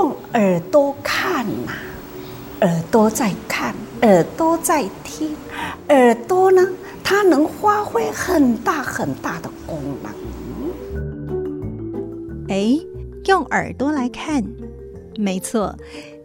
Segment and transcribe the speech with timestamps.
[0.00, 1.72] 用耳朵看呐、
[2.62, 5.36] 耳朵在看，耳朵在听，
[5.90, 6.66] 耳朵呢，
[7.04, 10.10] 它能发挥很大很大的功能。
[12.48, 12.80] 哎，
[13.26, 14.42] 用耳朵来看，
[15.18, 15.76] 没错。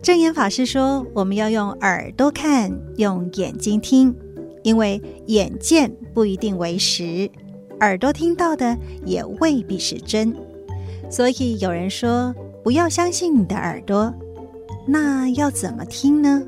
[0.02, 4.16] 证严法师说，我们要用耳朵看，用眼睛听，
[4.64, 7.30] 因为眼见不一定为实，
[7.82, 10.34] 耳朵听到的也未必是真。
[11.12, 12.34] 所以有人说，
[12.66, 14.12] 不要相信你的耳朵，
[14.88, 16.42] 那要怎么听呢？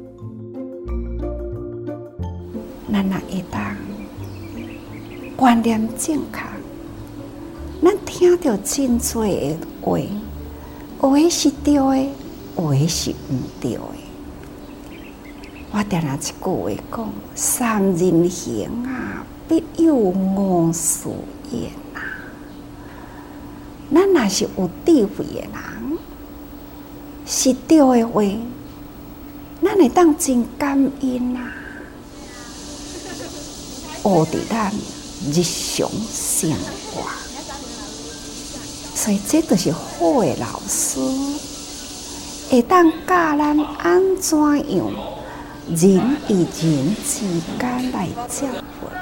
[2.88, 3.62] 那那一当
[5.36, 6.40] 观念正确，
[7.84, 10.00] 咱听到真多的话，
[11.04, 12.10] 有的是对的，
[12.58, 13.82] 有的是唔对的。
[15.72, 21.10] 我定那一句话讲：三人行啊，必有我师
[21.52, 21.70] 焉。
[23.94, 25.52] 咱若是有智慧的人，
[27.28, 28.24] 是对的话，
[29.62, 30.72] 咱会当真感
[31.02, 31.52] 恩啊！
[34.02, 34.72] 学伫咱
[35.30, 36.50] 日常生
[36.94, 37.04] 活，
[38.96, 41.02] 所以这就是好的老师，
[42.50, 44.90] 会当教咱安怎样
[45.68, 47.28] 人与人之
[47.60, 48.48] 间来交
[48.82, 48.94] 往。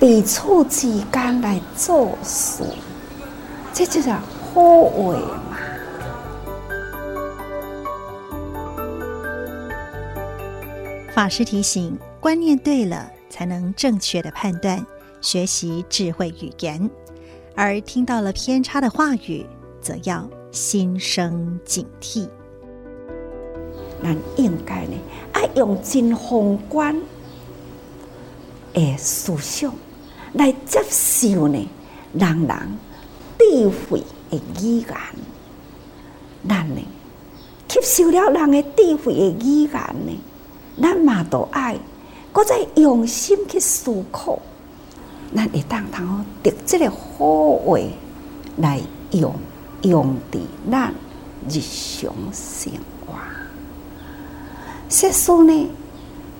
[0.00, 2.64] 彼此之间来做事，
[3.72, 4.20] 这就是好
[4.54, 5.56] 话嘛。
[11.16, 14.84] 法师提醒：观念对了，才能正确的判断，
[15.22, 16.90] 学习智慧语言；
[17.54, 19.46] 而听到了偏差的话语，
[19.80, 22.28] 则要心生警惕。
[24.02, 24.92] 咱应该呢，
[25.32, 26.94] 爱用真宏观
[28.74, 29.72] 的思想。
[30.34, 31.66] 来接受呢，
[32.12, 32.78] 人人
[33.38, 34.86] 智慧的语言，
[36.46, 36.82] 咱呢
[37.70, 40.12] 吸收了人的智慧的语言呢，
[40.80, 41.78] 咱嘛都爱，
[42.32, 44.38] 搁再用心去思考，
[45.34, 47.78] 咱会当通得这个好话
[48.58, 49.34] 来用，
[49.82, 50.38] 用伫
[50.70, 50.92] 咱
[51.48, 52.72] 日常生
[53.06, 53.14] 活。
[54.88, 55.68] 说书呢，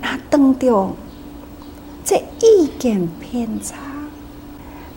[0.01, 0.95] 那当中
[2.05, 3.75] 这意见偏差。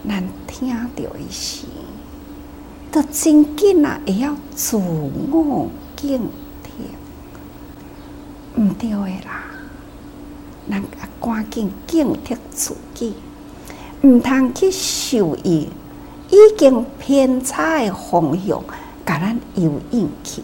[0.08, 1.66] 咱听到一些，
[2.90, 4.00] 都真紧啊！
[4.06, 6.22] 也要自我警
[8.60, 9.46] 惕，唔对的啦。
[10.70, 13.16] 咱啊，赶紧警惕自己，
[14.02, 15.70] 唔通去受伊
[16.30, 18.64] 已经偏差的方向，
[19.06, 20.44] 甲咱诱引去。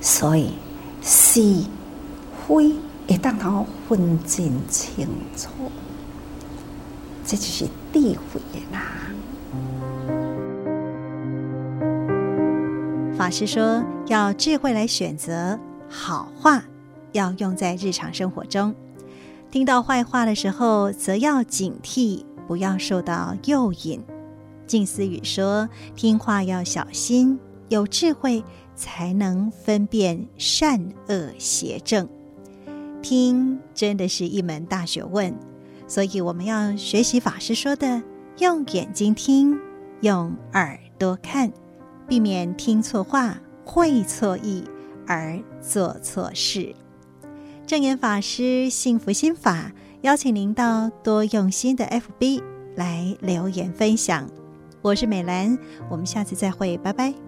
[0.00, 0.52] 所以
[1.02, 1.40] 是
[2.46, 2.74] 非
[3.08, 5.48] 会当通分真清楚。
[7.24, 8.00] 这就是智
[8.32, 8.40] 慧
[8.72, 8.80] 啦。
[13.16, 15.58] 法师说，要智慧来选择
[15.96, 16.62] 好话，
[17.12, 18.74] 要用在日常生活中。
[19.50, 24.04] 听到坏话的时候，则要警惕，不要受到诱引。
[24.66, 27.40] 静思语说，听话要小心，
[27.70, 32.06] 有智慧才能分辨善恶邪正。
[33.00, 35.34] 听真的是一门大学问。
[35.88, 38.02] 所以我们要学习法师说的，
[38.38, 39.58] 用眼睛听，
[40.02, 41.50] 用耳朵看，
[42.06, 44.62] 避免听错话、会错意
[45.06, 46.74] 而做错事。
[47.66, 49.72] 正言法师幸福心法，
[50.02, 52.42] 邀请您到多用心的 FB
[52.76, 54.28] 来留言分享。
[54.82, 55.58] 我是美兰，
[55.90, 57.25] 我们下次再会，拜拜。